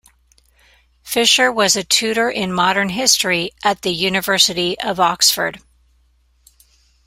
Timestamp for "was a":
1.51-1.83